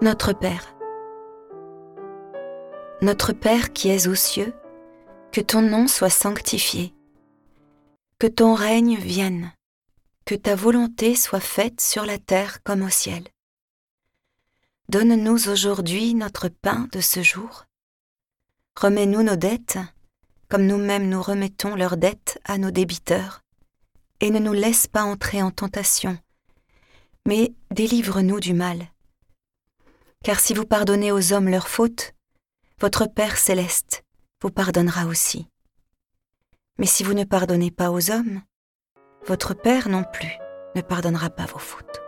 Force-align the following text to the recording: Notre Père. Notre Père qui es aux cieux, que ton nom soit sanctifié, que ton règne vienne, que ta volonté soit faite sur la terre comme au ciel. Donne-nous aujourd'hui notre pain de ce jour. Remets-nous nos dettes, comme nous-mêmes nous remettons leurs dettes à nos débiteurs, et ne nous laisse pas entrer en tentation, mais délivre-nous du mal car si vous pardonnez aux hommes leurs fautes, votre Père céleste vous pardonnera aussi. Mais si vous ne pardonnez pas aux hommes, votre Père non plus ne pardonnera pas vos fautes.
Notre 0.00 0.32
Père. 0.32 0.76
Notre 3.02 3.32
Père 3.32 3.72
qui 3.72 3.88
es 3.88 4.06
aux 4.06 4.14
cieux, 4.14 4.54
que 5.32 5.40
ton 5.40 5.60
nom 5.60 5.88
soit 5.88 6.08
sanctifié, 6.08 6.94
que 8.20 8.28
ton 8.28 8.54
règne 8.54 8.94
vienne, 8.94 9.52
que 10.24 10.36
ta 10.36 10.54
volonté 10.54 11.16
soit 11.16 11.40
faite 11.40 11.80
sur 11.80 12.06
la 12.06 12.16
terre 12.18 12.62
comme 12.62 12.82
au 12.82 12.88
ciel. 12.88 13.24
Donne-nous 14.88 15.48
aujourd'hui 15.48 16.14
notre 16.14 16.48
pain 16.48 16.86
de 16.92 17.00
ce 17.00 17.24
jour. 17.24 17.64
Remets-nous 18.76 19.24
nos 19.24 19.34
dettes, 19.34 19.80
comme 20.48 20.66
nous-mêmes 20.66 21.08
nous 21.08 21.20
remettons 21.20 21.74
leurs 21.74 21.96
dettes 21.96 22.38
à 22.44 22.56
nos 22.56 22.70
débiteurs, 22.70 23.40
et 24.20 24.30
ne 24.30 24.38
nous 24.38 24.52
laisse 24.52 24.86
pas 24.86 25.02
entrer 25.02 25.42
en 25.42 25.50
tentation, 25.50 26.16
mais 27.26 27.52
délivre-nous 27.72 28.38
du 28.38 28.54
mal 28.54 28.86
car 30.28 30.40
si 30.40 30.52
vous 30.52 30.66
pardonnez 30.66 31.10
aux 31.10 31.32
hommes 31.32 31.48
leurs 31.48 31.68
fautes, 31.68 32.12
votre 32.82 33.06
Père 33.06 33.38
céleste 33.38 34.04
vous 34.42 34.50
pardonnera 34.50 35.06
aussi. 35.06 35.48
Mais 36.76 36.84
si 36.84 37.02
vous 37.02 37.14
ne 37.14 37.24
pardonnez 37.24 37.70
pas 37.70 37.90
aux 37.90 38.10
hommes, 38.10 38.42
votre 39.26 39.54
Père 39.54 39.88
non 39.88 40.04
plus 40.04 40.30
ne 40.76 40.82
pardonnera 40.82 41.30
pas 41.30 41.46
vos 41.46 41.58
fautes. 41.58 42.02